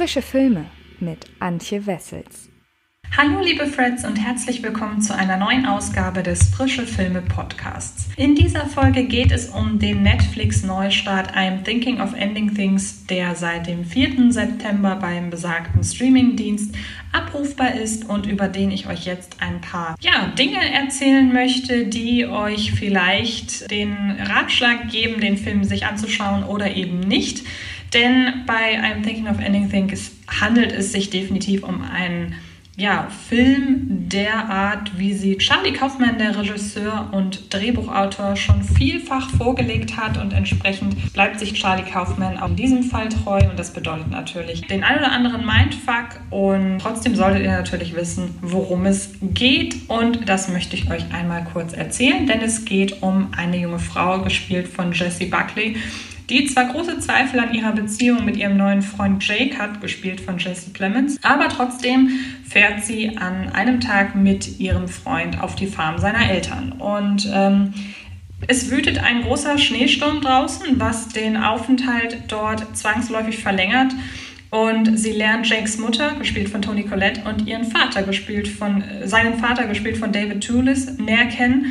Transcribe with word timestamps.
Frische 0.00 0.22
Filme 0.22 0.64
mit 0.98 1.26
Antje 1.40 1.86
Wessels. 1.86 2.48
Hallo 3.18 3.44
liebe 3.44 3.66
Freds 3.66 4.06
und 4.06 4.16
herzlich 4.16 4.62
willkommen 4.62 5.02
zu 5.02 5.14
einer 5.14 5.36
neuen 5.36 5.66
Ausgabe 5.66 6.22
des 6.22 6.42
Frische 6.44 6.86
Filme 6.86 7.20
Podcasts. 7.20 8.08
In 8.16 8.34
dieser 8.34 8.64
Folge 8.64 9.04
geht 9.04 9.30
es 9.30 9.50
um 9.50 9.78
den 9.78 10.02
Netflix 10.02 10.62
Neustart 10.62 11.36
I'm 11.36 11.64
Thinking 11.64 12.00
of 12.00 12.14
Ending 12.14 12.54
Things, 12.54 13.04
der 13.08 13.34
seit 13.34 13.66
dem 13.66 13.84
4. 13.84 14.32
September 14.32 14.96
beim 14.96 15.28
besagten 15.28 15.84
Streamingdienst 15.84 16.74
abrufbar 17.12 17.74
ist 17.74 18.08
und 18.08 18.24
über 18.24 18.48
den 18.48 18.70
ich 18.70 18.88
euch 18.88 19.04
jetzt 19.04 19.42
ein 19.42 19.60
paar 19.60 19.96
ja, 20.00 20.28
Dinge 20.38 20.60
erzählen 20.72 21.30
möchte, 21.30 21.88
die 21.88 22.26
euch 22.26 22.72
vielleicht 22.72 23.70
den 23.70 24.16
Ratschlag 24.18 24.88
geben, 24.88 25.20
den 25.20 25.36
Film 25.36 25.62
sich 25.64 25.84
anzuschauen 25.84 26.44
oder 26.44 26.74
eben 26.74 27.00
nicht. 27.00 27.44
Denn 27.92 28.44
bei 28.46 28.78
I'm 28.78 29.02
Thinking 29.02 29.28
of 29.28 29.40
Ending 29.40 29.68
Things 29.68 30.12
handelt 30.40 30.72
es 30.72 30.92
sich 30.92 31.10
definitiv 31.10 31.64
um 31.64 31.82
einen 31.82 32.34
ja, 32.80 33.08
Film 33.28 34.08
der 34.08 34.48
Art, 34.48 34.98
wie 34.98 35.12
sie 35.12 35.36
Charlie 35.36 35.72
Kaufman, 35.72 36.18
der 36.18 36.38
Regisseur 36.38 37.10
und 37.12 37.52
Drehbuchautor, 37.52 38.36
schon 38.36 38.62
vielfach 38.62 39.28
vorgelegt 39.30 39.98
hat. 39.98 40.16
Und 40.16 40.32
entsprechend 40.32 41.12
bleibt 41.12 41.38
sich 41.38 41.52
Charlie 41.54 41.84
Kaufman 41.84 42.38
auch 42.38 42.48
in 42.48 42.56
diesem 42.56 42.82
Fall 42.82 43.10
treu. 43.10 43.38
Und 43.50 43.58
das 43.58 43.72
bedeutet 43.74 44.10
natürlich 44.10 44.66
den 44.66 44.82
ein 44.82 44.98
oder 44.98 45.12
anderen 45.12 45.44
Mindfuck. 45.44 46.20
Und 46.30 46.78
trotzdem 46.78 47.14
solltet 47.14 47.42
ihr 47.42 47.52
natürlich 47.52 47.94
wissen, 47.94 48.38
worum 48.40 48.86
es 48.86 49.10
geht. 49.20 49.76
Und 49.88 50.28
das 50.28 50.48
möchte 50.48 50.74
ich 50.74 50.90
euch 50.90 51.12
einmal 51.12 51.44
kurz 51.52 51.74
erzählen, 51.74 52.26
denn 52.26 52.40
es 52.40 52.64
geht 52.64 53.02
um 53.02 53.28
eine 53.36 53.58
junge 53.58 53.78
Frau, 53.78 54.22
gespielt 54.22 54.68
von 54.68 54.92
Jessie 54.92 55.26
Buckley, 55.26 55.76
die 56.30 56.46
zwar 56.46 56.66
große 56.66 57.00
Zweifel 57.00 57.40
an 57.40 57.52
ihrer 57.52 57.72
Beziehung 57.72 58.24
mit 58.24 58.36
ihrem 58.36 58.56
neuen 58.56 58.82
Freund 58.82 59.26
Jake 59.26 59.58
hat, 59.58 59.80
gespielt 59.80 60.20
von 60.20 60.38
Jesse 60.38 60.70
Plemons, 60.70 61.18
aber 61.22 61.48
trotzdem 61.48 62.10
fährt 62.48 62.84
sie 62.84 63.16
an 63.18 63.50
einem 63.52 63.80
Tag 63.80 64.14
mit 64.14 64.60
ihrem 64.60 64.88
Freund 64.88 65.42
auf 65.42 65.56
die 65.56 65.66
Farm 65.66 65.98
seiner 65.98 66.30
Eltern. 66.30 66.72
Und 66.72 67.28
ähm, 67.32 67.74
es 68.46 68.70
wütet 68.70 69.02
ein 69.02 69.22
großer 69.22 69.58
Schneesturm 69.58 70.20
draußen, 70.20 70.78
was 70.78 71.08
den 71.08 71.36
Aufenthalt 71.36 72.16
dort 72.28 72.76
zwangsläufig 72.76 73.38
verlängert. 73.38 73.92
Und 74.50 74.98
sie 74.98 75.12
lernt 75.12 75.48
Jakes 75.48 75.78
Mutter, 75.78 76.14
gespielt 76.18 76.48
von 76.48 76.62
Toni 76.62 76.84
Collette, 76.84 77.22
und 77.28 77.46
ihren 77.46 77.64
Vater, 77.64 78.02
gespielt 78.02 78.48
von, 78.48 78.82
seinen 79.04 79.38
Vater, 79.38 79.66
gespielt 79.66 79.96
von 79.96 80.10
David 80.10 80.44
Toulis, 80.44 80.98
näher 80.98 81.26
kennen 81.26 81.66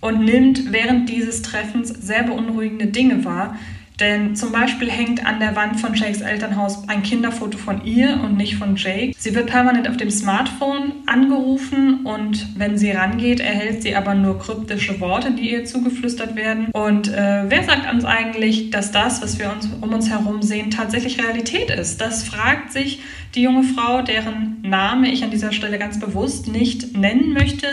und 0.00 0.24
nimmt 0.24 0.72
während 0.72 1.08
dieses 1.08 1.42
Treffens 1.42 1.88
sehr 1.88 2.24
beunruhigende 2.24 2.86
Dinge 2.86 3.24
wahr, 3.24 3.56
denn 4.00 4.34
zum 4.34 4.50
Beispiel 4.50 4.90
hängt 4.90 5.24
an 5.24 5.38
der 5.38 5.54
Wand 5.54 5.80
von 5.80 5.94
Jakes 5.94 6.20
Elternhaus 6.20 6.88
ein 6.88 7.02
Kinderfoto 7.02 7.58
von 7.58 7.84
ihr 7.84 8.20
und 8.22 8.36
nicht 8.36 8.56
von 8.56 8.76
Jake. 8.76 9.14
Sie 9.16 9.34
wird 9.34 9.46
permanent 9.46 9.88
auf 9.88 9.96
dem 9.96 10.10
Smartphone 10.10 10.92
angerufen 11.06 12.04
und 12.04 12.58
wenn 12.58 12.76
sie 12.76 12.90
rangeht, 12.90 13.40
erhält 13.40 13.82
sie 13.82 13.94
aber 13.94 14.14
nur 14.14 14.38
kryptische 14.38 15.00
Worte, 15.00 15.30
die 15.32 15.52
ihr 15.52 15.64
zugeflüstert 15.64 16.34
werden. 16.34 16.68
Und 16.72 17.08
äh, 17.08 17.44
wer 17.48 17.62
sagt 17.62 17.92
uns 17.92 18.04
eigentlich, 18.04 18.70
dass 18.70 18.90
das, 18.90 19.22
was 19.22 19.38
wir 19.38 19.52
uns 19.52 19.68
um 19.80 19.92
uns 19.92 20.10
herum 20.10 20.42
sehen, 20.42 20.70
tatsächlich 20.70 21.22
Realität 21.22 21.70
ist? 21.70 22.00
Das 22.00 22.24
fragt 22.24 22.72
sich 22.72 23.00
die 23.34 23.42
junge 23.42 23.62
Frau, 23.62 24.02
deren 24.02 24.60
Name 24.62 25.10
ich 25.10 25.22
an 25.22 25.30
dieser 25.30 25.52
Stelle 25.52 25.78
ganz 25.78 26.00
bewusst 26.00 26.48
nicht 26.48 26.96
nennen 26.96 27.32
möchte. 27.32 27.66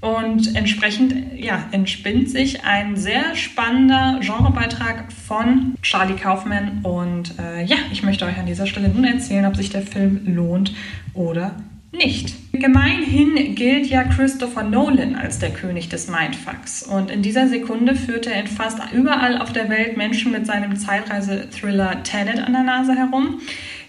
Und 0.00 0.56
entsprechend 0.56 1.14
ja, 1.36 1.66
entspinnt 1.72 2.30
sich 2.30 2.64
ein 2.64 2.96
sehr 2.96 3.36
spannender 3.36 4.18
Genrebeitrag 4.20 5.12
von 5.12 5.74
Charlie 5.82 6.16
Kaufman. 6.16 6.80
Und 6.82 7.38
äh, 7.38 7.64
ja, 7.64 7.76
ich 7.92 8.02
möchte 8.02 8.24
euch 8.24 8.38
an 8.38 8.46
dieser 8.46 8.66
Stelle 8.66 8.88
nun 8.88 9.04
erzählen, 9.04 9.44
ob 9.44 9.56
sich 9.56 9.68
der 9.68 9.82
Film 9.82 10.22
lohnt 10.24 10.72
oder 11.12 11.54
nicht. 11.92 12.34
Gemeinhin 12.52 13.54
gilt 13.56 13.86
ja 13.86 14.04
Christopher 14.04 14.62
Nolan 14.62 15.16
als 15.16 15.38
der 15.38 15.50
König 15.50 15.88
des 15.88 16.08
Mindfucks. 16.08 16.82
Und 16.82 17.10
in 17.10 17.20
dieser 17.20 17.48
Sekunde 17.48 17.94
führt 17.94 18.26
er 18.26 18.40
in 18.40 18.46
fast 18.46 18.78
überall 18.92 19.38
auf 19.38 19.52
der 19.52 19.68
Welt 19.68 19.96
Menschen 19.96 20.32
mit 20.32 20.46
seinem 20.46 20.76
Zeitreise-Thriller 20.76 22.02
Tenet 22.04 22.38
an 22.38 22.52
der 22.52 22.62
Nase 22.62 22.94
herum. 22.94 23.40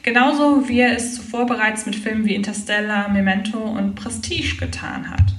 Genauso 0.04 0.68
wie 0.68 0.80
er 0.80 0.96
es 0.96 1.16
zuvor 1.16 1.46
bereits 1.46 1.86
mit 1.86 1.96
Filmen 1.96 2.26
wie 2.26 2.34
Interstellar, 2.34 3.08
Memento 3.10 3.60
und 3.60 3.94
Prestige 3.96 4.58
getan 4.58 5.10
hat. 5.10 5.36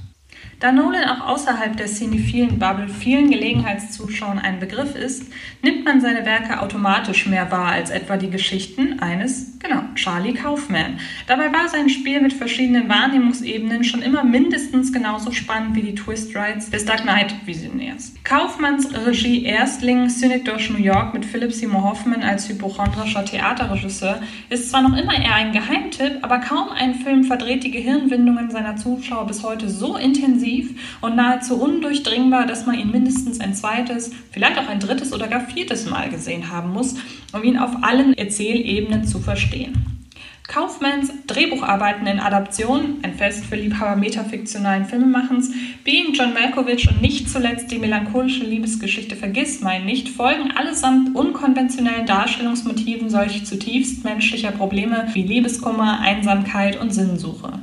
Da 0.63 0.71
Nolan 0.71 1.03
auch 1.03 1.27
außerhalb 1.27 1.75
der 1.75 1.87
cinephilen 1.87 2.57
Bubble 2.57 2.87
vielen 2.87 3.29
Gelegenheitszuschauern 3.29 4.39
ein 4.39 4.61
Begriff 4.61 4.95
ist, 4.95 5.29
nimmt 5.61 5.83
man 5.83 5.99
seine 5.99 6.25
Werke 6.25 6.61
automatisch 6.61 7.27
mehr 7.27 7.51
wahr 7.51 7.73
als 7.73 7.89
etwa 7.89 8.15
die 8.15 8.29
Geschichten 8.29 9.01
eines, 9.01 9.59
genau, 9.59 9.81
Charlie 9.95 10.33
Kaufman. 10.33 11.01
Dabei 11.27 11.51
war 11.51 11.67
sein 11.67 11.89
Spiel 11.89 12.21
mit 12.21 12.31
verschiedenen 12.31 12.87
Wahrnehmungsebenen 12.87 13.83
schon 13.83 14.01
immer 14.01 14.23
mindestens 14.23 14.93
genauso 14.93 15.33
spannend 15.33 15.75
wie 15.75 15.81
die 15.81 15.95
Twist 15.95 16.33
Rides 16.33 16.69
des 16.69 16.85
Dark 16.85 17.01
Knight 17.01 17.35
Visionärs. 17.45 18.13
Kaufmanns 18.23 18.87
Regie 19.05 19.43
Erstling 19.43 20.07
Cynic 20.07 20.45
durch 20.45 20.69
New 20.69 20.81
York 20.81 21.13
mit 21.13 21.25
Philip 21.25 21.51
Seymour 21.51 21.83
Hoffman 21.83 22.23
als 22.23 22.47
hypochondrischer 22.47 23.25
Theaterregisseur 23.25 24.21
ist 24.49 24.69
zwar 24.69 24.81
noch 24.81 24.97
immer 24.97 25.13
eher 25.13 25.35
ein 25.35 25.51
Geheimtipp, 25.51 26.19
aber 26.21 26.37
kaum 26.37 26.69
ein 26.69 26.95
Film 26.95 27.25
verdreht 27.25 27.65
die 27.65 27.71
Gehirnwindungen 27.71 28.49
seiner 28.49 28.77
Zuschauer 28.77 29.27
bis 29.27 29.43
heute 29.43 29.69
so 29.69 29.97
intensiv 29.97 30.52
intensiv 30.53 30.97
und 31.01 31.15
nahezu 31.15 31.55
undurchdringbar, 31.55 32.45
dass 32.45 32.65
man 32.65 32.77
ihn 32.77 32.91
mindestens 32.91 33.39
ein 33.39 33.53
zweites, 33.53 34.11
vielleicht 34.31 34.57
auch 34.57 34.67
ein 34.67 34.79
drittes 34.79 35.13
oder 35.13 35.27
gar 35.27 35.41
viertes 35.41 35.89
Mal 35.89 36.09
gesehen 36.09 36.51
haben 36.51 36.71
muss, 36.71 36.95
um 37.33 37.43
ihn 37.43 37.57
auf 37.57 37.71
allen 37.81 38.13
Erzählebenen 38.13 39.05
zu 39.05 39.19
verstehen. 39.19 39.85
Kaufmanns 40.45 41.09
Drehbucharbeiten 41.25 42.05
in 42.05 42.19
Adaptionen, 42.19 42.97
ein 43.01 43.13
Fest 43.13 43.45
für 43.45 43.55
Liebhaber 43.55 43.95
metafiktionalen 43.95 44.83
Filmemachens, 44.83 45.51
Being 45.85 46.13
John 46.13 46.33
Malkovich 46.33 46.89
und 46.89 47.01
nicht 47.01 47.29
zuletzt 47.29 47.71
die 47.71 47.79
melancholische 47.79 48.43
Liebesgeschichte 48.43 49.15
Vergiss 49.15 49.61
mein 49.61 49.85
nicht, 49.85 50.09
folgen 50.09 50.51
allesamt 50.51 51.15
unkonventionellen 51.15 52.05
Darstellungsmotiven 52.05 53.09
solch 53.09 53.45
zutiefst 53.45 54.03
menschlicher 54.03 54.51
Probleme 54.51 55.07
wie 55.13 55.23
Liebeskummer, 55.23 56.01
Einsamkeit 56.01 56.79
und 56.79 56.93
Sinnsuche. 56.93 57.53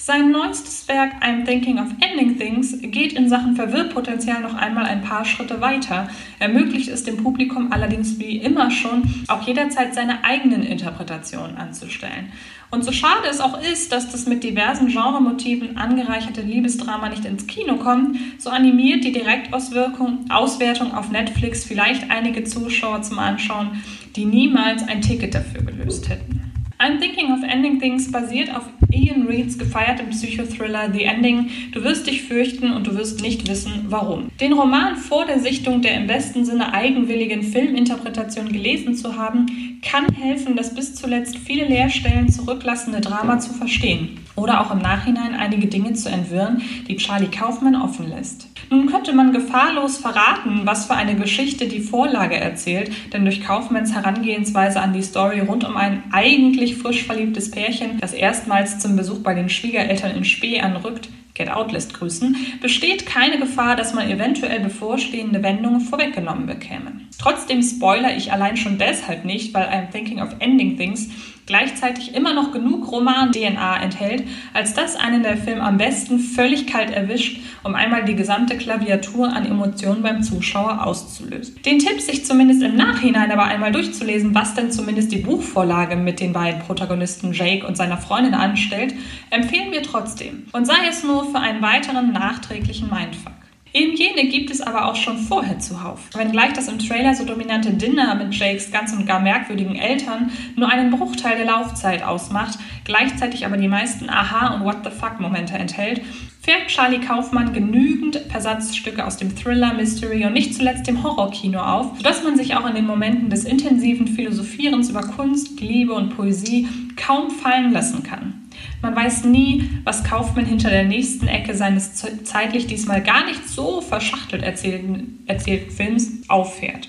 Sein 0.00 0.30
neuestes 0.30 0.86
Werk 0.86 1.14
I'm 1.24 1.44
Thinking 1.44 1.80
of 1.80 1.88
Ending 2.00 2.38
Things 2.38 2.78
geht 2.80 3.14
in 3.14 3.28
Sachen 3.28 3.56
Verwirrpotenzial 3.56 4.40
noch 4.40 4.54
einmal 4.54 4.84
ein 4.84 5.02
paar 5.02 5.24
Schritte 5.24 5.60
weiter, 5.60 6.08
ermöglicht 6.38 6.88
es 6.88 7.02
dem 7.02 7.16
Publikum 7.16 7.72
allerdings 7.72 8.16
wie 8.20 8.36
immer 8.36 8.70
schon, 8.70 9.02
auch 9.26 9.42
jederzeit 9.42 9.96
seine 9.96 10.22
eigenen 10.22 10.62
Interpretationen 10.62 11.56
anzustellen. 11.56 12.32
Und 12.70 12.84
so 12.84 12.92
schade 12.92 13.26
es 13.28 13.40
auch 13.40 13.60
ist, 13.60 13.90
dass 13.90 14.08
das 14.12 14.26
mit 14.26 14.44
diversen 14.44 14.86
Genremotiven 14.86 15.76
angereicherte 15.76 16.42
Liebesdrama 16.42 17.08
nicht 17.08 17.24
ins 17.24 17.48
Kino 17.48 17.74
kommt, 17.74 18.18
so 18.38 18.50
animiert 18.50 19.02
die 19.02 19.12
Direktauswirkung, 19.12 20.26
Auswertung 20.30 20.94
auf 20.94 21.10
Netflix 21.10 21.64
vielleicht 21.64 22.08
einige 22.08 22.44
Zuschauer 22.44 23.02
zum 23.02 23.18
Anschauen, 23.18 23.82
die 24.14 24.26
niemals 24.26 24.86
ein 24.86 25.02
Ticket 25.02 25.34
dafür 25.34 25.62
gelöst 25.62 26.08
hätten. 26.08 26.48
I'm 26.80 27.00
Thinking 27.00 27.32
of 27.32 27.42
Ending 27.42 27.80
Things 27.80 28.08
basiert 28.08 28.54
auf 28.54 28.62
Ian 28.92 29.26
Reeds 29.26 29.58
gefeiertem 29.58 30.10
Psychothriller 30.10 30.92
The 30.92 31.02
Ending. 31.02 31.50
Du 31.72 31.82
wirst 31.82 32.06
dich 32.06 32.22
fürchten 32.22 32.72
und 32.72 32.86
du 32.86 32.94
wirst 32.94 33.20
nicht 33.20 33.48
wissen, 33.48 33.86
warum. 33.88 34.28
Den 34.40 34.52
Roman 34.52 34.96
vor 34.96 35.26
der 35.26 35.40
Sichtung 35.40 35.82
der 35.82 35.96
im 35.96 36.06
besten 36.06 36.44
Sinne 36.44 36.72
eigenwilligen 36.72 37.42
Filminterpretation 37.42 38.52
gelesen 38.52 38.94
zu 38.94 39.16
haben, 39.16 39.80
kann 39.82 40.06
helfen, 40.14 40.54
das 40.54 40.72
bis 40.72 40.94
zuletzt 40.94 41.36
viele 41.36 41.66
Leerstellen 41.66 42.28
zurücklassende 42.28 43.00
Drama 43.00 43.40
zu 43.40 43.52
verstehen 43.52 44.20
oder 44.38 44.60
auch 44.60 44.70
im 44.70 44.78
Nachhinein 44.78 45.34
einige 45.34 45.66
Dinge 45.66 45.92
zu 45.94 46.08
entwirren, 46.08 46.62
die 46.88 46.96
Charlie 46.96 47.28
Kaufman 47.28 47.76
offen 47.76 48.08
lässt. 48.08 48.48
Nun 48.70 48.86
könnte 48.86 49.12
man 49.12 49.32
gefahrlos 49.32 49.98
verraten, 49.98 50.62
was 50.64 50.86
für 50.86 50.94
eine 50.94 51.16
Geschichte 51.16 51.68
die 51.68 51.80
Vorlage 51.80 52.36
erzählt, 52.36 52.90
denn 53.12 53.24
durch 53.24 53.42
Kaufmanns 53.42 53.94
Herangehensweise 53.94 54.80
an 54.80 54.92
die 54.92 55.02
Story 55.02 55.40
rund 55.40 55.64
um 55.64 55.76
ein 55.76 56.02
eigentlich 56.12 56.76
frisch 56.76 57.04
verliebtes 57.04 57.50
Pärchen, 57.50 57.98
das 58.00 58.12
erstmals 58.12 58.78
zum 58.78 58.96
Besuch 58.96 59.20
bei 59.20 59.34
den 59.34 59.48
Schwiegereltern 59.48 60.14
in 60.14 60.24
Spee 60.24 60.60
anrückt, 60.60 61.08
Get 61.38 61.50
Out 61.50 61.70
lässt 61.70 61.94
grüßen, 61.94 62.36
besteht 62.60 63.06
keine 63.06 63.38
Gefahr, 63.38 63.76
dass 63.76 63.94
man 63.94 64.10
eventuell 64.10 64.58
bevorstehende 64.58 65.42
Wendungen 65.42 65.80
vorweggenommen 65.80 66.46
bekäme. 66.46 67.00
Trotzdem 67.18 67.62
spoiler 67.62 68.16
ich 68.16 68.32
allein 68.32 68.56
schon 68.56 68.76
deshalb 68.76 69.24
nicht, 69.24 69.54
weil 69.54 69.68
I'm 69.68 69.90
Thinking 69.90 70.20
of 70.20 70.34
Ending 70.40 70.76
Things 70.76 71.08
gleichzeitig 71.48 72.14
immer 72.14 72.34
noch 72.34 72.52
genug 72.52 72.92
Roman-DNA 72.92 73.82
enthält, 73.82 74.22
als 74.52 74.74
dass 74.74 74.94
einen 74.94 75.22
der 75.22 75.38
Film 75.38 75.60
am 75.60 75.78
besten 75.78 76.18
völlig 76.18 76.66
kalt 76.66 76.90
erwischt, 76.90 77.40
um 77.64 77.74
einmal 77.74 78.04
die 78.04 78.14
gesamte 78.14 78.56
Klaviatur 78.56 79.32
an 79.32 79.46
Emotionen 79.46 80.02
beim 80.02 80.22
Zuschauer 80.22 80.86
auszulösen. 80.86 81.60
Den 81.64 81.78
Tipp, 81.78 82.00
sich 82.00 82.24
zumindest 82.26 82.62
im 82.62 82.76
Nachhinein 82.76 83.32
aber 83.32 83.44
einmal 83.44 83.72
durchzulesen, 83.72 84.34
was 84.34 84.54
denn 84.54 84.70
zumindest 84.70 85.10
die 85.10 85.18
Buchvorlage 85.18 85.96
mit 85.96 86.20
den 86.20 86.34
beiden 86.34 86.60
Protagonisten 86.60 87.32
Jake 87.32 87.66
und 87.66 87.76
seiner 87.76 87.96
Freundin 87.96 88.34
anstellt, 88.34 88.94
empfehlen 89.30 89.72
wir 89.72 89.82
trotzdem. 89.82 90.44
Und 90.52 90.66
sei 90.66 90.86
es 90.88 91.02
nur 91.02 91.30
für 91.30 91.40
einen 91.40 91.62
weiteren 91.62 92.12
nachträglichen 92.12 92.90
Mindfuck. 92.90 93.47
Eben 93.74 93.96
jene 93.96 94.28
gibt 94.28 94.50
es 94.50 94.60
aber 94.60 94.86
auch 94.86 94.96
schon 94.96 95.18
vorher 95.18 95.58
zuhauf. 95.58 96.00
Wenngleich 96.14 96.54
das 96.54 96.68
im 96.68 96.78
Trailer 96.78 97.14
so 97.14 97.24
dominante 97.24 97.72
Dinner 97.72 98.14
mit 98.14 98.34
Jakes 98.34 98.70
ganz 98.70 98.92
und 98.92 99.06
gar 99.06 99.20
merkwürdigen 99.20 99.76
Eltern 99.76 100.30
nur 100.56 100.70
einen 100.70 100.90
Bruchteil 100.90 101.36
der 101.36 101.46
Laufzeit 101.46 102.02
ausmacht, 102.02 102.58
gleichzeitig 102.84 103.44
aber 103.44 103.58
die 103.58 103.68
meisten 103.68 104.08
Aha- 104.08 104.54
und 104.54 104.64
What 104.64 104.78
the 104.84 104.90
fuck-Momente 104.90 105.54
enthält, 105.54 106.00
fährt 106.40 106.68
Charlie 106.68 107.00
Kaufmann 107.00 107.52
genügend 107.52 108.16
Versatzstücke 108.30 109.04
aus 109.04 109.18
dem 109.18 109.36
Thriller, 109.36 109.74
Mystery 109.74 110.24
und 110.24 110.32
nicht 110.32 110.54
zuletzt 110.54 110.86
dem 110.86 111.02
Horrorkino 111.02 111.60
auf, 111.60 111.96
sodass 111.98 112.24
man 112.24 112.38
sich 112.38 112.54
auch 112.54 112.66
in 112.66 112.74
den 112.74 112.86
Momenten 112.86 113.28
des 113.28 113.44
intensiven 113.44 114.08
Philosophierens 114.08 114.88
über 114.88 115.02
Kunst, 115.02 115.60
Liebe 115.60 115.92
und 115.92 116.16
Poesie 116.16 116.66
kaum 116.96 117.30
fallen 117.30 117.72
lassen 117.72 118.02
kann. 118.02 118.37
Man 118.80 118.94
weiß 118.94 119.24
nie, 119.24 119.70
was 119.84 120.04
Kaufmann 120.04 120.46
hinter 120.46 120.70
der 120.70 120.84
nächsten 120.84 121.26
Ecke 121.26 121.54
seines 121.54 121.94
zeitlich 122.24 122.66
diesmal 122.66 123.02
gar 123.02 123.24
nicht 123.26 123.48
so 123.48 123.80
verschachtelt 123.80 124.42
erzählten, 124.42 125.24
erzählten 125.26 125.70
Films 125.70 126.28
auffährt. 126.28 126.88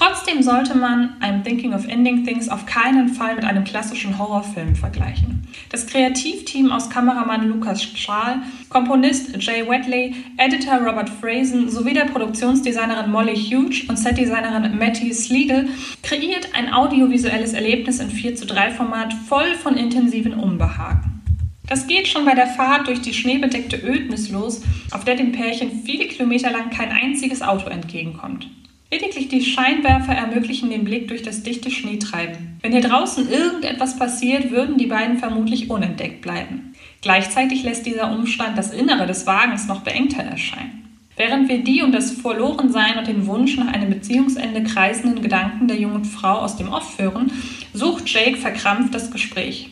Trotzdem 0.00 0.42
sollte 0.42 0.74
man 0.74 1.10
I'm 1.20 1.44
Thinking 1.44 1.74
of 1.74 1.86
Ending 1.86 2.24
Things 2.24 2.48
auf 2.48 2.64
keinen 2.64 3.10
Fall 3.10 3.34
mit 3.34 3.44
einem 3.44 3.64
klassischen 3.64 4.18
Horrorfilm 4.18 4.74
vergleichen. 4.74 5.46
Das 5.68 5.86
Kreativteam 5.86 6.72
aus 6.72 6.88
Kameramann 6.88 7.46
Lukas 7.46 7.82
Schaal, 7.82 8.38
Komponist 8.70 9.36
Jay 9.42 9.68
Wedley, 9.68 10.14
Editor 10.38 10.78
Robert 10.78 11.10
Frazen 11.10 11.68
sowie 11.68 11.92
der 11.92 12.06
Produktionsdesignerin 12.06 13.10
Molly 13.10 13.36
Huge 13.36 13.84
und 13.90 13.98
Setdesignerin 13.98 14.78
Matty 14.78 15.12
Sliegel 15.12 15.68
kreiert 16.02 16.48
ein 16.54 16.72
audiovisuelles 16.72 17.52
Erlebnis 17.52 18.00
in 18.00 18.08
4 18.08 18.36
zu 18.36 18.46
3 18.46 18.70
Format 18.70 19.12
voll 19.12 19.54
von 19.54 19.76
intensiven 19.76 20.32
Unbehagen. 20.32 21.20
Das 21.68 21.86
geht 21.86 22.08
schon 22.08 22.24
bei 22.24 22.34
der 22.34 22.46
Fahrt 22.46 22.88
durch 22.88 23.02
die 23.02 23.12
schneebedeckte 23.12 23.76
Ödnis 23.76 24.30
los, 24.30 24.62
auf 24.92 25.04
der 25.04 25.16
dem 25.16 25.32
Pärchen 25.32 25.82
viele 25.84 26.06
Kilometer 26.06 26.50
lang 26.50 26.70
kein 26.70 26.90
einziges 26.90 27.42
Auto 27.42 27.68
entgegenkommt. 27.68 28.48
Lediglich 28.92 29.28
die 29.28 29.42
Scheinwerfer 29.42 30.12
ermöglichen 30.12 30.70
den 30.70 30.84
Blick 30.84 31.06
durch 31.06 31.22
das 31.22 31.44
dichte 31.44 31.70
Schneetreiben. 31.70 32.58
Wenn 32.60 32.72
hier 32.72 32.80
draußen 32.80 33.30
irgendetwas 33.30 33.96
passiert, 33.96 34.50
würden 34.50 34.78
die 34.78 34.86
beiden 34.86 35.18
vermutlich 35.18 35.70
unentdeckt 35.70 36.22
bleiben. 36.22 36.74
Gleichzeitig 37.00 37.62
lässt 37.62 37.86
dieser 37.86 38.10
Umstand 38.10 38.58
das 38.58 38.72
Innere 38.72 39.06
des 39.06 39.26
Wagens 39.26 39.68
noch 39.68 39.82
beengter 39.82 40.22
erscheinen. 40.22 40.80
Während 41.16 41.48
wir 41.48 41.62
die 41.62 41.82
um 41.82 41.92
das 41.92 42.10
Verlorensein 42.12 42.98
und 42.98 43.06
den 43.06 43.26
Wunsch 43.26 43.56
nach 43.56 43.72
einem 43.72 43.90
Beziehungsende 43.90 44.64
kreisenden 44.64 45.22
Gedanken 45.22 45.68
der 45.68 45.78
jungen 45.78 46.04
Frau 46.04 46.38
aus 46.38 46.56
dem 46.56 46.70
Off 46.70 46.98
hören, 46.98 47.30
sucht 47.72 48.08
Jake 48.08 48.38
verkrampft 48.38 48.94
das 48.94 49.10
Gespräch. 49.10 49.70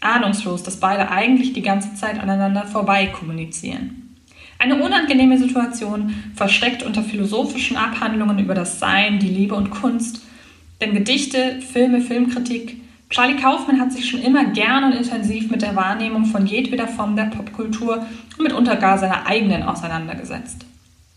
Ahnungslos, 0.00 0.62
dass 0.62 0.78
beide 0.78 1.10
eigentlich 1.10 1.52
die 1.52 1.62
ganze 1.62 1.94
Zeit 1.94 2.20
aneinander 2.20 2.66
vorbei 2.66 3.06
kommunizieren. 3.06 4.07
Eine 4.60 4.82
unangenehme 4.82 5.38
Situation, 5.38 6.12
versteckt 6.34 6.82
unter 6.82 7.02
philosophischen 7.02 7.76
Abhandlungen 7.76 8.40
über 8.40 8.54
das 8.54 8.80
Sein, 8.80 9.20
die 9.20 9.28
Liebe 9.28 9.54
und 9.54 9.70
Kunst. 9.70 10.22
Denn 10.80 10.94
Gedichte, 10.94 11.60
Filme, 11.60 12.00
Filmkritik, 12.00 12.80
Charlie 13.08 13.36
Kaufman 13.36 13.80
hat 13.80 13.92
sich 13.92 14.10
schon 14.10 14.20
immer 14.20 14.46
gern 14.46 14.84
und 14.84 14.92
intensiv 14.92 15.50
mit 15.50 15.62
der 15.62 15.76
Wahrnehmung 15.76 16.26
von 16.26 16.44
jedweder 16.44 16.88
Form 16.88 17.14
der 17.14 17.24
Popkultur 17.24 18.04
und 18.36 18.42
mitunter 18.42 18.76
gar 18.76 18.98
seiner 18.98 19.26
eigenen 19.26 19.62
auseinandergesetzt. 19.62 20.66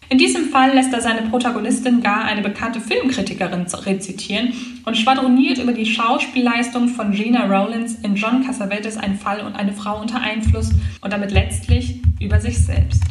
In 0.08 0.18
diesem 0.18 0.50
Fall 0.50 0.74
lässt 0.74 0.94
er 0.94 1.02
seine 1.02 1.24
Protagonistin 1.24 2.02
gar 2.02 2.26
eine 2.26 2.42
bekannte 2.42 2.80
Filmkritikerin 2.80 3.66
rezitieren 3.66 4.54
und 4.86 4.98
schwadroniert 4.98 5.58
über 5.58 5.72
die 5.72 5.86
Schauspielleistung 5.86 6.90
von 6.90 7.12
Gina 7.12 7.46
Rowlands 7.46 7.96
in 8.04 8.16
John 8.16 8.46
Cassavetes 8.46 8.98
Ein 8.98 9.18
Fall 9.18 9.42
und 9.42 9.56
eine 9.56 9.74
Frau 9.74 10.00
unter 10.00 10.22
Einfluss 10.22 10.70
und 11.02 11.12
damit 11.12 11.32
letztlich 11.32 12.02
über 12.20 12.40
sich 12.40 12.58
selbst. 12.58 13.11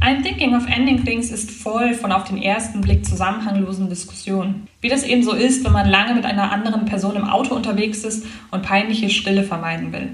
I'm 0.00 0.22
Thinking 0.22 0.54
of 0.56 0.66
Ending 0.66 1.04
Things 1.04 1.30
ist 1.30 1.50
voll 1.50 1.94
von 1.94 2.10
auf 2.10 2.24
den 2.24 2.42
ersten 2.42 2.80
Blick 2.80 3.06
zusammenhanglosen 3.06 3.88
Diskussionen. 3.88 4.66
Wie 4.80 4.88
das 4.88 5.04
eben 5.04 5.22
so 5.22 5.32
ist, 5.32 5.64
wenn 5.64 5.72
man 5.72 5.88
lange 5.88 6.14
mit 6.14 6.24
einer 6.24 6.50
anderen 6.50 6.86
Person 6.86 7.14
im 7.14 7.24
Auto 7.24 7.54
unterwegs 7.54 8.02
ist 8.02 8.26
und 8.50 8.62
peinliche 8.62 9.10
Stille 9.10 9.44
vermeiden 9.44 9.92
will. 9.92 10.08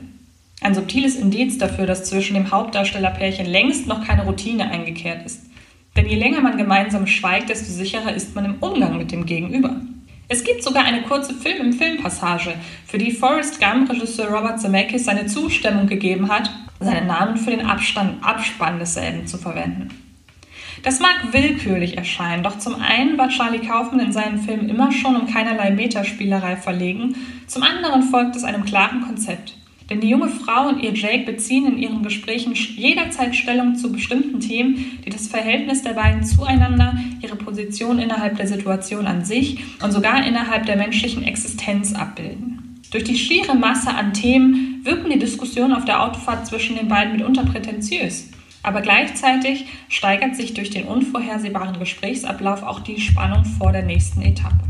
Ein 0.61 0.75
subtiles 0.75 1.17
Indiz 1.17 1.56
dafür, 1.56 1.87
dass 1.87 2.05
zwischen 2.05 2.35
dem 2.35 2.50
Hauptdarstellerpärchen 2.50 3.47
längst 3.47 3.87
noch 3.87 4.06
keine 4.06 4.25
Routine 4.25 4.70
eingekehrt 4.70 5.25
ist. 5.25 5.47
Denn 5.97 6.06
je 6.06 6.17
länger 6.17 6.43
man 6.43 6.59
gemeinsam 6.59 7.06
schweigt, 7.06 7.49
desto 7.49 7.73
sicherer 7.73 8.12
ist 8.12 8.35
man 8.35 8.44
im 8.44 8.55
Umgang 8.61 8.99
mit 8.99 9.11
dem 9.11 9.25
Gegenüber. 9.25 9.81
Es 10.29 10.44
gibt 10.44 10.62
sogar 10.62 10.85
eine 10.85 11.03
kurze 11.03 11.32
Film 11.32 11.69
im 11.69 11.73
Filmpassage, 11.73 12.53
für 12.87 12.99
die 12.99 13.12
Forrest 13.12 13.59
Gump-Regisseur 13.59 14.29
Robert 14.29 14.61
Zemeckis 14.61 15.06
seine 15.06 15.26
Zustimmung 15.26 15.87
gegeben 15.87 16.29
hat 16.29 16.50
seinen 16.81 17.07
Namen 17.07 17.37
für 17.37 17.51
den 17.51 17.67
Abstand, 17.67 18.25
Abspann 18.25 18.79
desselben 18.79 19.27
zu 19.27 19.39
verwenden. 19.39 19.91
Das 20.83 21.01
mag 21.01 21.33
willkürlich 21.33 21.97
erscheinen, 21.97 22.45
doch 22.45 22.59
zum 22.59 22.77
einen 22.77 23.19
war 23.19 23.29
Charlie 23.29 23.67
Kaufman 23.67 24.01
in 24.01 24.13
seinen 24.13 24.39
Filmen 24.39 24.69
immer 24.69 24.93
schon 24.93 25.17
um 25.17 25.27
keinerlei 25.27 25.73
Metaspielerei 25.73 26.57
verlegen, 26.57 27.17
zum 27.47 27.63
anderen 27.63 28.05
folgt 28.05 28.37
es 28.37 28.45
einem 28.45 28.65
klaren 28.65 29.01
Konzept. 29.01 29.55
Denn 29.91 30.01
die 30.01 30.11
junge 30.11 30.29
Frau 30.29 30.69
und 30.69 30.83
ihr 30.83 30.93
Jake 30.93 31.25
beziehen 31.25 31.67
in 31.67 31.79
ihren 31.79 32.03
Gesprächen 32.03 32.53
jederzeit 32.55 33.35
Stellung 33.35 33.75
zu 33.75 33.91
bestimmten 33.91 34.39
Themen, 34.39 35.01
die 35.05 35.11
das 35.11 35.29
Verhältnis 35.29 35.83
der 35.83 35.95
beiden 35.95 36.25
zueinander, 36.25 36.95
ihre 37.23 37.37
Position 37.37 37.99
innerhalb 37.99 38.37
der 38.37 38.47
Situation 38.47 39.07
an 39.07 39.25
sich 39.25 39.59
und 39.83 39.91
sogar 39.91 40.27
innerhalb 40.27 40.67
der 40.67 40.77
menschlichen 40.77 41.25
Existenz 41.25 41.95
abbilden. 41.95 42.81
Durch 42.91 43.05
die 43.05 43.19
schiere 43.19 43.55
Masse 43.55 43.91
an 43.91 44.13
Themen 44.13 44.78
wirken 44.88 45.11
die 45.11 45.19
Diskussionen 45.19 45.75
auf 45.75 45.85
der 45.85 46.02
Autofahrt 46.02 46.46
zwischen 46.46 46.76
den 46.76 46.88
beiden 46.88 47.12
mitunter 47.12 47.44
prätentiös. 47.44 48.31
Aber 48.62 48.81
gleichzeitig 48.81 49.67
steigert 49.88 50.35
sich 50.35 50.55
durch 50.55 50.70
den 50.70 50.87
unvorhersehbaren 50.87 51.79
Gesprächsablauf 51.79 52.62
auch 52.62 52.81
die 52.81 52.99
Spannung 52.99 53.44
vor 53.44 53.70
der 53.70 53.82
nächsten 53.82 54.23
Etappe. 54.23 54.64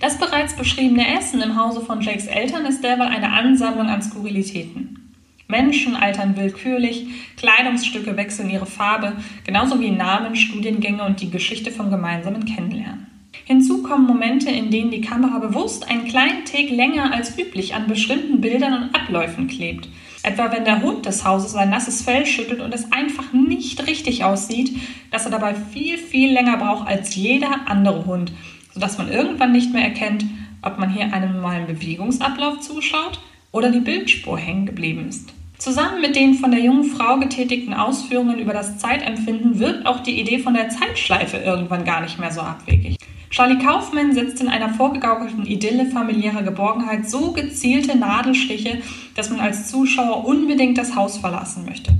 Das 0.00 0.18
bereits 0.18 0.54
beschriebene 0.54 1.18
Essen 1.18 1.42
im 1.42 1.60
Hause 1.60 1.80
von 1.80 2.00
Jakes 2.00 2.26
Eltern 2.26 2.64
ist 2.64 2.82
derweil 2.82 3.08
eine 3.08 3.32
Ansammlung 3.32 3.88
an 3.88 4.02
Skurrilitäten. 4.02 5.12
Menschen 5.48 5.96
altern 5.96 6.36
willkürlich, 6.36 7.06
Kleidungsstücke 7.36 8.16
wechseln 8.16 8.50
ihre 8.50 8.66
Farbe, 8.66 9.14
genauso 9.44 9.80
wie 9.80 9.90
Namen, 9.90 10.36
Studiengänge 10.36 11.04
und 11.04 11.20
die 11.20 11.30
Geschichte 11.30 11.72
vom 11.72 11.90
gemeinsamen 11.90 12.44
Kennenlernen. 12.44 13.15
Hinzu 13.48 13.80
kommen 13.80 14.08
Momente, 14.08 14.50
in 14.50 14.72
denen 14.72 14.90
die 14.90 15.00
Kamera 15.00 15.38
bewusst 15.38 15.88
einen 15.88 16.04
kleinen 16.04 16.44
Tick 16.44 16.68
länger 16.68 17.14
als 17.14 17.38
üblich 17.38 17.76
an 17.76 17.86
bestimmten 17.86 18.40
Bildern 18.40 18.72
und 18.74 18.92
Abläufen 18.92 19.46
klebt. 19.46 19.88
Etwa 20.24 20.50
wenn 20.50 20.64
der 20.64 20.82
Hund 20.82 21.06
des 21.06 21.24
Hauses 21.24 21.52
sein 21.52 21.70
nasses 21.70 22.02
Fell 22.02 22.26
schüttelt 22.26 22.60
und 22.60 22.74
es 22.74 22.90
einfach 22.90 23.32
nicht 23.32 23.86
richtig 23.86 24.24
aussieht, 24.24 24.76
dass 25.12 25.26
er 25.26 25.30
dabei 25.30 25.54
viel, 25.54 25.96
viel 25.96 26.32
länger 26.32 26.56
braucht 26.56 26.88
als 26.88 27.14
jeder 27.14 27.68
andere 27.68 28.04
Hund, 28.04 28.32
sodass 28.74 28.98
man 28.98 29.12
irgendwann 29.12 29.52
nicht 29.52 29.72
mehr 29.72 29.84
erkennt, 29.84 30.24
ob 30.62 30.78
man 30.78 30.92
hier 30.92 31.14
einem 31.14 31.34
normalen 31.34 31.68
Bewegungsablauf 31.68 32.58
zuschaut 32.58 33.20
oder 33.52 33.70
die 33.70 33.78
Bildspur 33.78 34.38
hängen 34.38 34.66
geblieben 34.66 35.06
ist. 35.08 35.32
Zusammen 35.58 36.00
mit 36.00 36.16
den 36.16 36.34
von 36.34 36.50
der 36.50 36.60
jungen 36.60 36.82
Frau 36.82 37.16
getätigten 37.18 37.74
Ausführungen 37.74 38.40
über 38.40 38.52
das 38.52 38.78
Zeitempfinden 38.78 39.60
wirkt 39.60 39.86
auch 39.86 40.00
die 40.00 40.20
Idee 40.20 40.40
von 40.40 40.54
der 40.54 40.68
Zeitschleife 40.68 41.36
irgendwann 41.36 41.84
gar 41.84 42.00
nicht 42.00 42.18
mehr 42.18 42.32
so 42.32 42.40
abwegig. 42.40 42.96
Charlie 43.30 43.58
Kaufman 43.58 44.12
setzt 44.12 44.40
in 44.40 44.48
einer 44.48 44.70
vorgegaukelten 44.70 45.46
Idylle 45.46 45.86
familiärer 45.86 46.42
Geborgenheit 46.42 47.10
so 47.10 47.32
gezielte 47.32 47.96
Nadelstiche, 47.96 48.78
dass 49.14 49.30
man 49.30 49.40
als 49.40 49.68
Zuschauer 49.68 50.24
unbedingt 50.24 50.78
das 50.78 50.94
Haus 50.94 51.18
verlassen 51.18 51.64
möchte. 51.64 51.92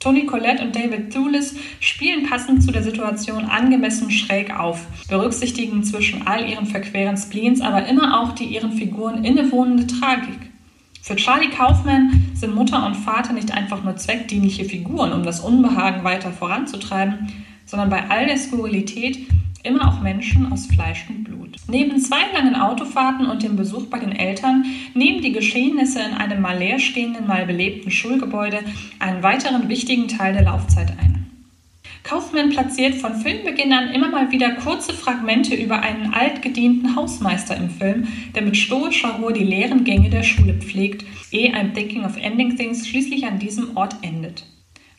Tony 0.00 0.26
Collette 0.26 0.62
und 0.62 0.76
David 0.76 1.12
Thulis 1.12 1.56
spielen 1.80 2.28
passend 2.28 2.62
zu 2.62 2.70
der 2.70 2.84
Situation 2.84 3.46
angemessen 3.46 4.10
schräg 4.10 4.56
auf, 4.56 4.86
berücksichtigen 5.08 5.82
zwischen 5.82 6.26
all 6.26 6.48
ihren 6.48 6.66
verqueren 6.66 7.16
Spleens 7.16 7.60
aber 7.60 7.86
immer 7.86 8.20
auch 8.20 8.32
die 8.32 8.44
ihren 8.44 8.72
Figuren 8.72 9.24
innewohnende 9.24 9.88
Tragik. 9.88 10.38
Für 11.02 11.16
Charlie 11.16 11.50
Kaufman 11.50 12.32
sind 12.34 12.54
Mutter 12.54 12.84
und 12.86 12.94
Vater 12.94 13.32
nicht 13.32 13.52
einfach 13.52 13.82
nur 13.82 13.96
zweckdienliche 13.96 14.64
Figuren, 14.64 15.12
um 15.12 15.24
das 15.24 15.40
Unbehagen 15.40 16.04
weiter 16.04 16.30
voranzutreiben, 16.30 17.32
sondern 17.64 17.90
bei 17.90 18.08
all 18.08 18.26
der 18.26 18.36
Skurrilität 18.36 19.26
immer 19.64 19.88
auch 19.88 20.00
Menschen 20.00 20.52
aus 20.52 20.66
Fleisch 20.66 21.06
und 21.08 21.24
Blut. 21.24 21.56
Neben 21.68 21.98
zwei 22.00 22.22
langen 22.32 22.54
Autofahrten 22.54 23.26
und 23.26 23.42
dem 23.42 23.56
Besuch 23.56 23.86
bei 23.86 23.98
den 23.98 24.12
Eltern 24.12 24.64
nehmen 24.94 25.22
die 25.22 25.32
Geschehnisse 25.32 26.00
in 26.00 26.14
einem 26.14 26.40
mal 26.40 26.58
leerstehenden, 26.58 27.26
mal 27.26 27.46
belebten 27.46 27.90
Schulgebäude 27.90 28.60
einen 28.98 29.22
weiteren 29.22 29.68
wichtigen 29.68 30.08
Teil 30.08 30.32
der 30.32 30.42
Laufzeit 30.42 30.90
ein. 30.90 31.18
Kaufmann 32.04 32.48
platziert 32.48 32.94
von 32.94 33.16
Filmbeginn 33.16 33.72
an 33.72 33.90
immer 33.90 34.08
mal 34.08 34.30
wieder 34.30 34.52
kurze 34.52 34.94
Fragmente 34.94 35.54
über 35.54 35.80
einen 35.80 36.14
altgedienten 36.14 36.96
Hausmeister 36.96 37.54
im 37.56 37.68
Film, 37.68 38.08
der 38.34 38.42
mit 38.42 38.56
stoischer 38.56 39.16
Ruhe 39.20 39.34
die 39.34 39.44
leeren 39.44 39.84
Gänge 39.84 40.08
der 40.08 40.22
Schule 40.22 40.54
pflegt, 40.54 41.04
ehe 41.30 41.52
I'm 41.54 41.74
Thinking 41.74 42.04
of 42.04 42.16
Ending 42.16 42.56
Things 42.56 42.88
schließlich 42.88 43.26
an 43.26 43.38
diesem 43.38 43.76
Ort 43.76 43.96
endet. 44.00 44.46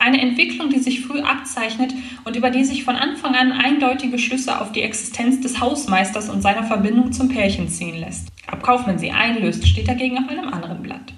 Eine 0.01 0.21
Entwicklung, 0.21 0.69
die 0.69 0.79
sich 0.79 1.01
früh 1.01 1.19
abzeichnet 1.19 1.93
und 2.23 2.37
über 2.37 2.49
die 2.51 2.63
sich 2.63 2.85
von 2.85 2.95
Anfang 2.95 3.35
an 3.35 3.51
eindeutige 3.51 4.17
Schlüsse 4.17 4.61
auf 4.61 4.71
die 4.71 4.81
Existenz 4.81 5.41
des 5.41 5.59
Hausmeisters 5.59 6.29
und 6.29 6.41
seiner 6.41 6.63
Verbindung 6.63 7.11
zum 7.11 7.27
Pärchen 7.27 7.67
ziehen 7.67 7.99
lässt. 7.99 8.29
Ob 8.49 8.63
Kaufmann 8.63 8.97
sie 8.97 9.11
einlöst, 9.11 9.67
steht 9.67 9.89
dagegen 9.89 10.17
auf 10.17 10.29
einem 10.29 10.47
anderen 10.47 10.81
Blatt. 10.81 11.13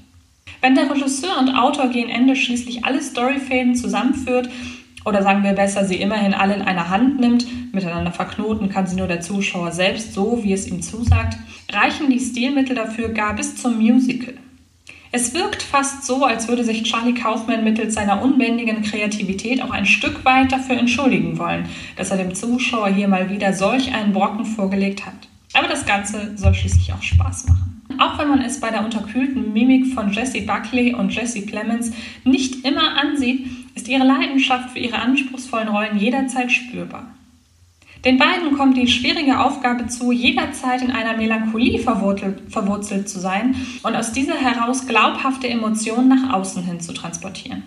Wenn 0.62 0.74
der 0.74 0.90
Regisseur 0.90 1.38
und 1.40 1.50
Autor 1.50 1.90
gegen 1.90 2.10
Ende 2.10 2.36
schließlich 2.36 2.84
alle 2.84 3.04
Storyfäden 3.04 3.76
zusammenführt 3.76 4.50
oder 5.06 5.22
sagen 5.22 5.44
wir 5.44 5.54
besser, 5.54 5.86
sie 5.86 5.98
immerhin 5.98 6.34
alle 6.34 6.56
in 6.56 6.64
einer 6.64 6.90
Hand 6.90 7.20
nimmt, 7.20 7.46
miteinander 7.74 8.12
verknoten 8.12 8.70
kann 8.70 8.88
sie 8.88 8.96
nur 8.96 9.08
der 9.08 9.22
Zuschauer 9.22 9.72
selbst 9.72 10.16
so, 10.16 10.44
wie 10.44 10.54
es 10.54 10.68
ihm 10.68 10.82
zusagt, 10.82 11.38
reichen 11.72 12.10
die 12.10 12.20
Stilmittel 12.20 12.76
dafür 12.76 13.10
gar 13.10 13.36
bis 13.36 13.56
zum 13.56 13.78
Musical. 13.78 14.34
Es 15.14 15.34
wirkt 15.34 15.62
fast 15.62 16.06
so, 16.06 16.24
als 16.24 16.48
würde 16.48 16.64
sich 16.64 16.84
Charlie 16.84 17.14
Kaufman 17.14 17.66
mittels 17.66 17.96
seiner 17.96 18.22
unbändigen 18.22 18.82
Kreativität 18.82 19.62
auch 19.62 19.72
ein 19.72 19.86
Stück 19.86 20.24
weit 20.24 20.54
dafür 20.54 20.78
entschuldigen 20.78 21.38
wollen, 21.38 21.66
dass 21.98 22.12
er 22.12 22.18
dem 22.18 22.34
Zuschauer 22.34 22.88
hier 22.88 23.10
mal 23.10 23.30
wieder 23.30 23.52
solch 23.52 23.94
einen 23.94 24.14
Brocken 24.14 24.46
vorgelegt 24.46 25.06
hat. 25.06 25.28
Aber 25.54 25.68
das 25.68 25.86
Ganze 25.86 26.38
soll 26.38 26.54
schließlich 26.54 26.94
auch 26.94 27.02
Spaß 27.02 27.50
machen. 27.50 27.82
Auch 28.00 28.18
wenn 28.18 28.30
man 28.30 28.42
es 28.42 28.62
bei 28.62 28.70
der 28.70 28.86
unterkühlten 28.86 29.52
Mimik 29.52 29.94
von 29.94 30.14
Jesse 30.14 30.42
Buckley 30.44 30.94
und 30.94 31.14
Jesse 31.14 31.42
Plemons 31.42 31.92
nicht 32.24 32.66
immer 32.66 32.98
ansieht, 32.98 33.48
ist 33.76 33.90
ihre 33.90 34.06
Leidenschaft 34.06 34.70
für 34.70 34.80
ihre 34.80 34.98
anspruchsvollen 34.98 35.68
Rollen 35.68 35.98
jederzeit 35.98 36.54
spürbar. 36.54 37.08
Den 38.04 38.18
beiden 38.18 38.58
kommt 38.58 38.78
die 38.78 38.88
schwierige 38.88 39.40
Aufgabe 39.40 39.88
zu, 39.88 40.12
jederzeit 40.12 40.82
in 40.82 40.92
einer 40.92 41.16
Melancholie 41.16 41.78
verwurzelt 41.80 43.08
zu 43.08 43.20
sein 43.20 43.56
und 43.84 43.96
aus 43.96 44.12
dieser 44.12 44.36
heraus 44.36 44.88
glaubhafte 44.88 45.48
Emotionen 45.48 46.08
nach 46.08 46.34
außen 46.34 46.64
hin 46.64 46.80
zu 46.80 46.94
transportieren. 46.94 47.64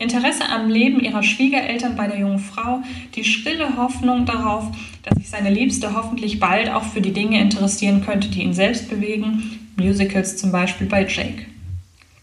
Interesse 0.00 0.48
am 0.48 0.68
Leben 0.68 1.00
ihrer 1.00 1.22
Schwiegereltern 1.22 1.96
bei 1.96 2.06
der 2.06 2.18
jungen 2.18 2.38
Frau, 2.38 2.82
die 3.14 3.24
stille 3.24 3.76
Hoffnung 3.76 4.26
darauf, 4.26 4.64
dass 5.02 5.18
sich 5.18 5.28
seine 5.28 5.50
Liebste 5.50 5.94
hoffentlich 5.94 6.38
bald 6.38 6.70
auch 6.70 6.84
für 6.84 7.00
die 7.00 7.12
Dinge 7.12 7.40
interessieren 7.40 8.04
könnte, 8.04 8.28
die 8.28 8.42
ihn 8.42 8.54
selbst 8.54 8.88
bewegen, 8.90 9.58
Musicals 9.76 10.36
zum 10.36 10.52
Beispiel 10.52 10.86
bei 10.86 11.02
Jake. 11.06 11.46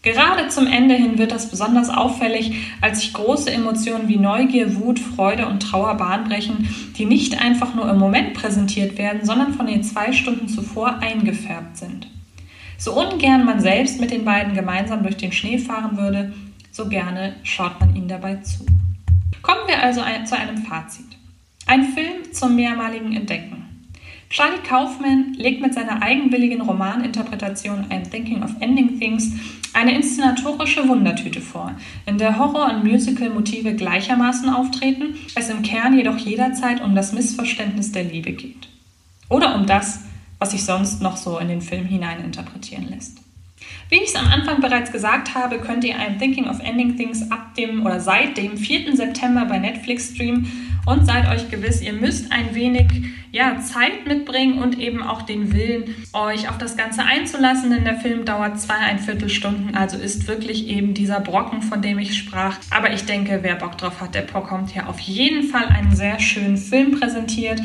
Gerade 0.06 0.46
zum 0.46 0.68
Ende 0.68 0.94
hin 0.94 1.18
wird 1.18 1.32
das 1.32 1.50
besonders 1.50 1.90
auffällig, 1.90 2.54
als 2.80 3.00
sich 3.00 3.12
große 3.12 3.50
Emotionen 3.50 4.06
wie 4.06 4.18
Neugier, 4.18 4.76
Wut, 4.76 5.00
Freude 5.00 5.48
und 5.48 5.58
Trauer 5.58 5.96
bahnbrechen, 5.96 6.68
die 6.96 7.06
nicht 7.06 7.42
einfach 7.42 7.74
nur 7.74 7.90
im 7.90 7.98
Moment 7.98 8.32
präsentiert 8.34 8.98
werden, 8.98 9.24
sondern 9.24 9.54
von 9.54 9.66
den 9.66 9.82
zwei 9.82 10.12
Stunden 10.12 10.46
zuvor 10.46 11.00
eingefärbt 11.00 11.76
sind. 11.76 12.06
So 12.78 12.92
ungern 12.92 13.44
man 13.44 13.58
selbst 13.58 14.00
mit 14.00 14.12
den 14.12 14.24
beiden 14.24 14.54
gemeinsam 14.54 15.02
durch 15.02 15.16
den 15.16 15.32
Schnee 15.32 15.58
fahren 15.58 15.96
würde, 15.96 16.32
so 16.70 16.88
gerne 16.88 17.34
schaut 17.42 17.80
man 17.80 17.96
ihnen 17.96 18.06
dabei 18.06 18.36
zu. 18.36 18.64
Kommen 19.42 19.66
wir 19.66 19.82
also 19.82 20.02
zu 20.24 20.38
einem 20.38 20.58
Fazit. 20.58 21.06
Ein 21.66 21.82
Film 21.82 22.32
zum 22.32 22.54
mehrmaligen 22.54 23.12
Entdecken. 23.12 23.64
Charlie 24.28 24.62
Kaufman 24.68 25.34
legt 25.34 25.62
mit 25.62 25.74
seiner 25.74 26.02
eigenwilligen 26.02 26.60
Romaninterpretation 26.60 27.86
I'm 27.90 28.08
Thinking 28.08 28.42
of 28.42 28.50
Ending 28.60 28.98
Things 28.98 29.32
eine 29.76 29.94
inszenatorische 29.94 30.88
Wundertüte 30.88 31.42
vor, 31.42 31.74
in 32.06 32.16
der 32.16 32.38
Horror- 32.38 32.72
und 32.72 32.82
Musical-Motive 32.82 33.74
gleichermaßen 33.74 34.48
auftreten, 34.48 35.16
es 35.34 35.50
im 35.50 35.60
Kern 35.62 35.94
jedoch 35.94 36.16
jederzeit 36.16 36.82
um 36.82 36.94
das 36.94 37.12
Missverständnis 37.12 37.92
der 37.92 38.04
Liebe 38.04 38.32
geht. 38.32 38.68
Oder 39.28 39.54
um 39.54 39.66
das, 39.66 40.00
was 40.38 40.52
sich 40.52 40.64
sonst 40.64 41.02
noch 41.02 41.18
so 41.18 41.38
in 41.38 41.48
den 41.48 41.60
Film 41.60 41.84
hineininterpretieren 41.84 42.88
lässt. 42.88 43.18
Wie 43.90 43.96
ich 43.96 44.08
es 44.08 44.16
am 44.16 44.26
Anfang 44.28 44.62
bereits 44.62 44.92
gesagt 44.92 45.34
habe, 45.34 45.58
könnt 45.58 45.84
ihr 45.84 45.96
I'm 45.96 46.18
Thinking 46.18 46.48
of 46.48 46.60
Ending 46.60 46.96
Things 46.96 47.30
ab 47.30 47.54
dem 47.56 47.84
oder 47.84 48.00
seit 48.00 48.38
dem 48.38 48.56
4. 48.56 48.96
September 48.96 49.44
bei 49.44 49.58
Netflix 49.58 50.14
streamen 50.14 50.50
und 50.86 51.04
seid 51.04 51.28
euch 51.28 51.50
gewiss, 51.50 51.82
ihr 51.82 51.92
müsst 51.92 52.32
ein 52.32 52.54
wenig 52.54 52.86
ja, 53.32 53.60
Zeit 53.60 54.06
mitbringen 54.06 54.62
und 54.62 54.78
eben 54.78 55.02
auch 55.02 55.22
den 55.22 55.52
Willen, 55.52 55.94
euch 56.14 56.48
auf 56.48 56.56
das 56.56 56.76
Ganze 56.76 57.02
einzulassen, 57.02 57.70
denn 57.70 57.84
der 57.84 57.96
Film 57.96 58.24
dauert 58.24 58.58
zweieinviertel 58.58 59.28
Stunden, 59.28 59.74
also 59.74 59.98
ist 59.98 60.26
wirklich 60.26 60.68
eben 60.68 60.94
dieser 60.94 61.20
Brocken, 61.20 61.60
von 61.60 61.82
dem 61.82 61.98
ich 61.98 62.16
sprach. 62.16 62.56
Aber 62.70 62.92
ich 62.92 63.04
denke, 63.04 63.40
wer 63.42 63.56
Bock 63.56 63.76
drauf 63.76 64.00
hat, 64.00 64.14
der 64.14 64.22
bekommt 64.22 64.70
hier 64.70 64.88
auf 64.88 65.00
jeden 65.00 65.42
Fall 65.42 65.66
einen 65.66 65.94
sehr 65.94 66.18
schönen 66.20 66.56
Film 66.56 66.98
präsentiert. 66.98 67.60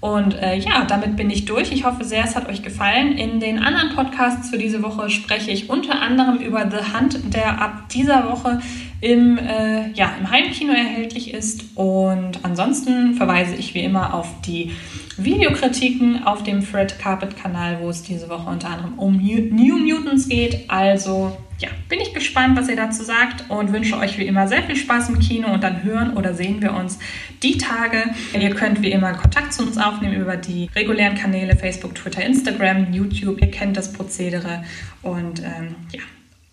Und 0.00 0.34
äh, 0.34 0.56
ja, 0.58 0.84
damit 0.84 1.16
bin 1.16 1.30
ich 1.30 1.46
durch. 1.46 1.72
Ich 1.72 1.84
hoffe 1.84 2.04
sehr, 2.04 2.22
es 2.22 2.36
hat 2.36 2.48
euch 2.48 2.62
gefallen. 2.62 3.16
In 3.16 3.40
den 3.40 3.58
anderen 3.58 3.94
Podcasts 3.94 4.50
für 4.50 4.58
diese 4.58 4.82
Woche 4.82 5.08
spreche 5.10 5.50
ich 5.50 5.70
unter 5.70 6.00
anderem 6.00 6.36
über 6.36 6.70
The 6.70 6.94
Hunt, 6.94 7.34
der 7.34 7.60
ab 7.60 7.88
dieser 7.88 8.30
Woche 8.30 8.60
im, 9.00 9.38
äh, 9.38 9.90
ja, 9.92 10.14
im 10.18 10.30
Heimkino 10.30 10.72
erhältlich 10.72 11.34
ist. 11.34 11.64
Und 11.74 12.40
ansonsten 12.42 13.14
verweise 13.14 13.54
ich 13.54 13.74
wie 13.74 13.82
immer 13.82 14.14
auf 14.14 14.28
die 14.42 14.72
Videokritiken 15.16 16.24
auf 16.24 16.42
dem 16.42 16.62
Fred 16.62 16.98
Carpet 16.98 17.36
Kanal, 17.36 17.78
wo 17.80 17.88
es 17.88 18.02
diese 18.02 18.28
Woche 18.28 18.50
unter 18.50 18.68
anderem 18.68 18.98
um 18.98 19.16
New 19.16 19.78
Mutants 19.78 20.28
geht. 20.28 20.68
Also 20.68 21.36
ja, 21.58 21.70
bin 21.88 22.00
ich 22.00 22.12
gespannt, 22.12 22.58
was 22.58 22.68
ihr 22.68 22.76
dazu 22.76 23.02
sagt 23.02 23.48
und 23.50 23.72
wünsche 23.72 23.96
euch 23.96 24.18
wie 24.18 24.26
immer 24.26 24.46
sehr 24.46 24.62
viel 24.62 24.76
Spaß 24.76 25.08
im 25.08 25.18
Kino 25.20 25.52
und 25.52 25.64
dann 25.64 25.82
hören 25.82 26.14
oder 26.14 26.34
sehen 26.34 26.60
wir 26.60 26.74
uns 26.74 26.98
die 27.42 27.56
Tage. 27.56 28.10
Ihr 28.38 28.54
könnt 28.54 28.82
wie 28.82 28.92
immer 28.92 29.14
Kontakt 29.14 29.54
zu 29.54 29.62
uns 29.62 29.78
aufnehmen 29.78 30.20
über 30.20 30.36
die 30.36 30.68
regulären 30.74 31.16
Kanäle 31.16 31.56
Facebook, 31.56 31.94
Twitter, 31.94 32.22
Instagram, 32.22 32.92
YouTube. 32.92 33.40
Ihr 33.40 33.50
kennt 33.50 33.76
das 33.76 33.90
Prozedere 33.90 34.64
und 35.00 35.40
ähm, 35.40 35.76
ja, 35.92 36.02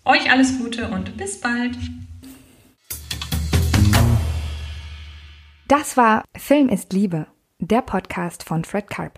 euch 0.06 0.30
alles 0.30 0.58
Gute 0.58 0.88
und 0.88 1.16
bis 1.18 1.38
bald. 1.38 1.76
Das 5.68 5.96
war 5.96 6.24
Film 6.36 6.68
ist 6.68 6.92
Liebe, 6.92 7.26
der 7.58 7.80
Podcast 7.80 8.42
von 8.42 8.64
Fred 8.64 8.90
Carpet. 8.90 9.12